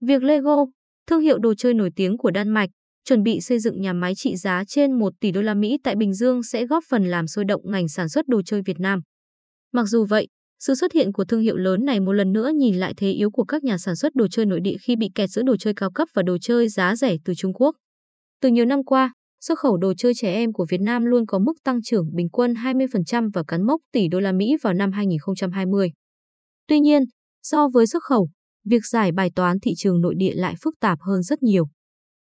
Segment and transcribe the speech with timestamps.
[0.00, 0.66] Việc Lego,
[1.06, 2.70] thương hiệu đồ chơi nổi tiếng của Đan Mạch,
[3.04, 5.96] chuẩn bị xây dựng nhà máy trị giá trên 1 tỷ đô la Mỹ tại
[5.96, 9.00] Bình Dương sẽ góp phần làm sôi động ngành sản xuất đồ chơi Việt Nam.
[9.72, 12.74] Mặc dù vậy, sự xuất hiện của thương hiệu lớn này một lần nữa nhìn
[12.74, 15.30] lại thế yếu của các nhà sản xuất đồ chơi nội địa khi bị kẹt
[15.30, 17.76] giữa đồ chơi cao cấp và đồ chơi giá rẻ từ Trung Quốc.
[18.40, 21.38] Từ nhiều năm qua, xuất khẩu đồ chơi trẻ em của Việt Nam luôn có
[21.38, 24.92] mức tăng trưởng bình quân 20% và cán mốc tỷ đô la Mỹ vào năm
[24.92, 25.90] 2020.
[26.66, 27.02] Tuy nhiên,
[27.42, 28.28] so với xuất khẩu,
[28.68, 31.68] việc giải bài toán thị trường nội địa lại phức tạp hơn rất nhiều.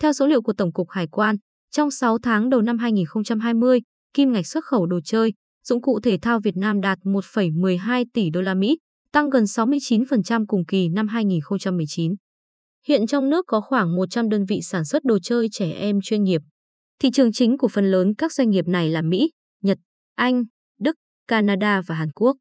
[0.00, 1.36] Theo số liệu của Tổng cục Hải quan,
[1.70, 3.80] trong 6 tháng đầu năm 2020,
[4.14, 5.32] kim ngạch xuất khẩu đồ chơi,
[5.64, 8.78] dụng cụ thể thao Việt Nam đạt 1,12 tỷ đô la Mỹ,
[9.12, 12.14] tăng gần 69% cùng kỳ năm 2019.
[12.86, 16.22] Hiện trong nước có khoảng 100 đơn vị sản xuất đồ chơi trẻ em chuyên
[16.22, 16.40] nghiệp.
[16.98, 19.30] Thị trường chính của phần lớn các doanh nghiệp này là Mỹ,
[19.62, 19.78] Nhật,
[20.14, 20.44] Anh,
[20.80, 20.96] Đức,
[21.28, 22.36] Canada và Hàn Quốc.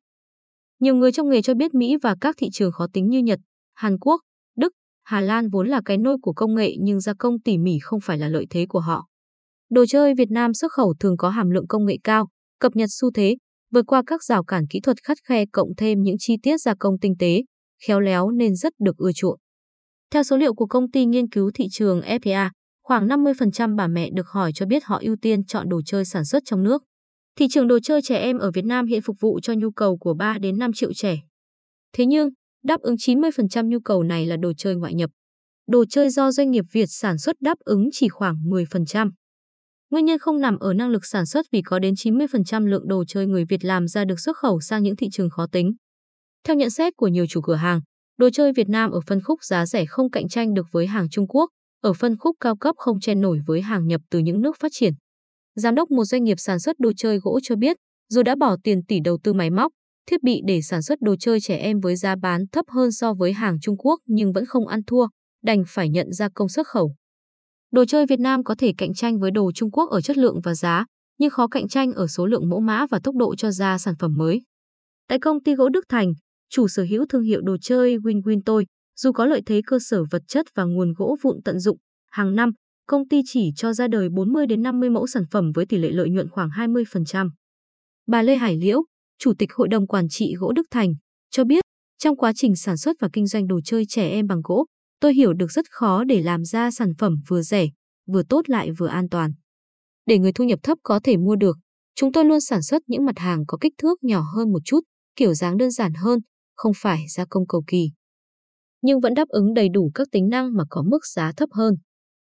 [0.80, 3.39] Nhiều người trong nghề cho biết Mỹ và các thị trường khó tính như Nhật,
[3.81, 4.21] Hàn Quốc,
[4.58, 7.80] Đức, Hà Lan vốn là cái nôi của công nghệ nhưng gia công tỉ mỉ
[7.81, 9.08] không phải là lợi thế của họ.
[9.69, 12.28] Đồ chơi Việt Nam xuất khẩu thường có hàm lượng công nghệ cao,
[12.59, 13.36] cập nhật xu thế,
[13.72, 16.73] vượt qua các rào cản kỹ thuật khắt khe cộng thêm những chi tiết gia
[16.80, 17.42] công tinh tế,
[17.88, 19.39] khéo léo nên rất được ưa chuộng.
[20.11, 22.50] Theo số liệu của công ty nghiên cứu thị trường FPA,
[22.83, 26.25] khoảng 50% bà mẹ được hỏi cho biết họ ưu tiên chọn đồ chơi sản
[26.25, 26.83] xuất trong nước.
[27.38, 29.98] Thị trường đồ chơi trẻ em ở Việt Nam hiện phục vụ cho nhu cầu
[29.98, 31.17] của 3 đến 5 triệu trẻ.
[31.94, 32.30] Thế nhưng,
[32.64, 35.09] đáp ứng 90% nhu cầu này là đồ chơi ngoại nhập.
[35.67, 39.12] Đồ chơi do doanh nghiệp Việt sản xuất đáp ứng chỉ khoảng 10%.
[39.90, 43.06] Nguyên nhân không nằm ở năng lực sản xuất vì có đến 90% lượng đồ
[43.06, 45.73] chơi người Việt làm ra được xuất khẩu sang những thị trường khó tính.
[46.44, 47.82] Theo nhận xét của nhiều chủ cửa hàng,
[48.17, 51.09] đồ chơi Việt Nam ở phân khúc giá rẻ không cạnh tranh được với hàng
[51.09, 51.50] Trung Quốc,
[51.82, 54.72] ở phân khúc cao cấp không chen nổi với hàng nhập từ những nước phát
[54.72, 54.94] triển.
[55.56, 57.78] Giám đốc một doanh nghiệp sản xuất đồ chơi gỗ cho biết,
[58.09, 59.72] dù đã bỏ tiền tỷ đầu tư máy móc,
[60.07, 63.13] thiết bị để sản xuất đồ chơi trẻ em với giá bán thấp hơn so
[63.13, 65.08] với hàng Trung Quốc nhưng vẫn không ăn thua,
[65.43, 66.95] đành phải nhận ra công xuất khẩu.
[67.71, 70.41] Đồ chơi Việt Nam có thể cạnh tranh với đồ Trung Quốc ở chất lượng
[70.43, 70.85] và giá,
[71.17, 73.95] nhưng khó cạnh tranh ở số lượng mẫu mã và tốc độ cho ra sản
[73.99, 74.42] phẩm mới.
[75.08, 76.14] Tại công ty gỗ Đức Thành,
[76.49, 78.65] chủ sở hữu thương hiệu đồ chơi Win Win Toy,
[78.99, 81.77] dù có lợi thế cơ sở vật chất và nguồn gỗ vụn tận dụng,
[82.09, 82.52] hàng năm,
[82.87, 85.89] công ty chỉ cho ra đời 40 đến 50 mẫu sản phẩm với tỷ lệ
[85.92, 87.30] lợi nhuận khoảng 20%.
[88.08, 88.83] Bà Lê Hải Liễu,
[89.23, 90.93] Chủ tịch Hội đồng Quản trị Gỗ Đức Thành,
[91.32, 91.64] cho biết,
[91.98, 94.65] trong quá trình sản xuất và kinh doanh đồ chơi trẻ em bằng gỗ,
[94.99, 97.67] tôi hiểu được rất khó để làm ra sản phẩm vừa rẻ,
[98.08, 99.32] vừa tốt lại vừa an toàn.
[100.05, 101.58] Để người thu nhập thấp có thể mua được,
[101.95, 104.80] chúng tôi luôn sản xuất những mặt hàng có kích thước nhỏ hơn một chút,
[105.15, 106.20] kiểu dáng đơn giản hơn,
[106.55, 107.89] không phải gia công cầu kỳ.
[108.82, 111.73] Nhưng vẫn đáp ứng đầy đủ các tính năng mà có mức giá thấp hơn.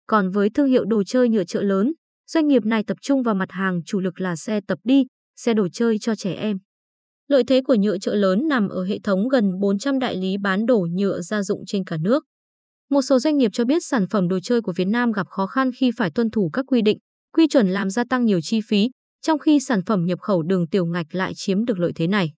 [0.06, 1.93] Còn với thương hiệu đồ chơi nhựa chợ lớn,
[2.26, 5.06] doanh nghiệp này tập trung vào mặt hàng chủ lực là xe tập đi,
[5.37, 6.59] xe đồ chơi cho trẻ em.
[7.32, 10.66] Lợi thế của nhựa chợ lớn nằm ở hệ thống gần 400 đại lý bán
[10.66, 12.25] đồ nhựa gia dụng trên cả nước.
[12.91, 15.47] Một số doanh nghiệp cho biết sản phẩm đồ chơi của Việt Nam gặp khó
[15.47, 16.98] khăn khi phải tuân thủ các quy định,
[17.37, 18.91] quy chuẩn làm gia tăng nhiều chi phí,
[19.22, 22.32] trong khi sản phẩm nhập khẩu đường tiểu ngạch lại chiếm được lợi thế này.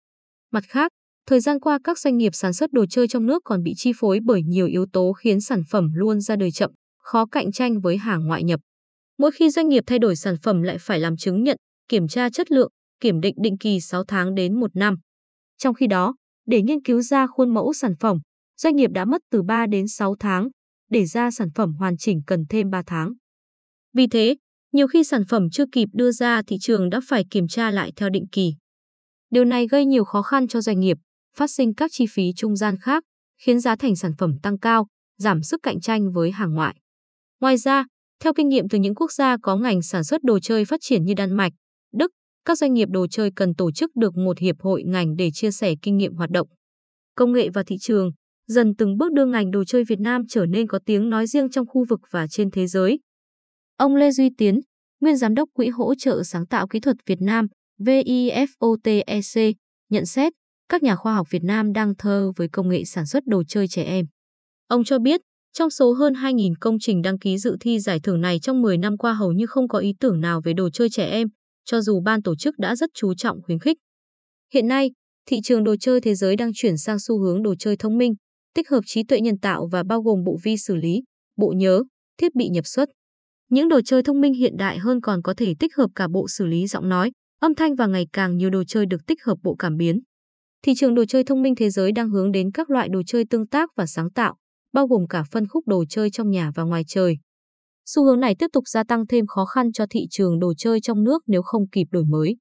[0.51, 0.91] Mặt khác,
[1.27, 3.91] thời gian qua các doanh nghiệp sản xuất đồ chơi trong nước còn bị chi
[3.95, 6.71] phối bởi nhiều yếu tố khiến sản phẩm luôn ra đời chậm,
[7.03, 8.59] khó cạnh tranh với hàng ngoại nhập.
[9.17, 11.57] Mỗi khi doanh nghiệp thay đổi sản phẩm lại phải làm chứng nhận,
[11.89, 12.69] kiểm tra chất lượng,
[13.03, 14.95] kiểm định định kỳ 6 tháng đến 1 năm.
[15.57, 16.15] Trong khi đó,
[16.45, 18.17] để nghiên cứu ra khuôn mẫu sản phẩm,
[18.57, 20.49] doanh nghiệp đã mất từ 3 đến 6 tháng,
[20.89, 23.13] để ra sản phẩm hoàn chỉnh cần thêm 3 tháng.
[23.93, 24.35] Vì thế,
[24.71, 27.91] nhiều khi sản phẩm chưa kịp đưa ra thị trường đã phải kiểm tra lại
[27.95, 28.53] theo định kỳ.
[29.29, 30.97] Điều này gây nhiều khó khăn cho doanh nghiệp,
[31.35, 33.03] phát sinh các chi phí trung gian khác,
[33.41, 34.87] khiến giá thành sản phẩm tăng cao,
[35.17, 36.75] giảm sức cạnh tranh với hàng ngoại.
[37.41, 37.85] Ngoài ra,
[38.19, 41.03] theo kinh nghiệm từ những quốc gia có ngành sản xuất đồ chơi phát triển
[41.03, 41.53] như Đan Mạch,
[42.45, 45.51] các doanh nghiệp đồ chơi cần tổ chức được một hiệp hội ngành để chia
[45.51, 46.47] sẻ kinh nghiệm hoạt động.
[47.15, 48.11] Công nghệ và thị trường
[48.47, 51.49] dần từng bước đưa ngành đồ chơi Việt Nam trở nên có tiếng nói riêng
[51.49, 52.99] trong khu vực và trên thế giới.
[53.77, 54.59] Ông Lê Duy Tiến,
[55.01, 57.47] nguyên giám đốc Quỹ hỗ trợ sáng tạo kỹ thuật Việt Nam,
[57.79, 59.53] VIFOTEC,
[59.89, 60.33] nhận xét
[60.69, 63.67] các nhà khoa học Việt Nam đang thơ với công nghệ sản xuất đồ chơi
[63.67, 64.05] trẻ em.
[64.67, 65.21] Ông cho biết,
[65.53, 68.77] trong số hơn 2.000 công trình đăng ký dự thi giải thưởng này trong 10
[68.77, 71.27] năm qua hầu như không có ý tưởng nào về đồ chơi trẻ em,
[71.65, 73.77] cho dù ban tổ chức đã rất chú trọng khuyến khích.
[74.53, 74.91] Hiện nay,
[75.25, 78.13] thị trường đồ chơi thế giới đang chuyển sang xu hướng đồ chơi thông minh,
[78.55, 81.03] tích hợp trí tuệ nhân tạo và bao gồm bộ vi xử lý,
[81.37, 81.83] bộ nhớ,
[82.17, 82.89] thiết bị nhập xuất.
[83.49, 86.27] Những đồ chơi thông minh hiện đại hơn còn có thể tích hợp cả bộ
[86.27, 89.37] xử lý giọng nói, âm thanh và ngày càng nhiều đồ chơi được tích hợp
[89.43, 89.99] bộ cảm biến.
[90.65, 93.25] Thị trường đồ chơi thông minh thế giới đang hướng đến các loại đồ chơi
[93.29, 94.35] tương tác và sáng tạo,
[94.73, 97.17] bao gồm cả phân khúc đồ chơi trong nhà và ngoài trời.
[97.85, 100.81] Xu hướng này tiếp tục gia tăng thêm khó khăn cho thị trường đồ chơi
[100.81, 102.37] trong nước nếu không kịp đổi mới.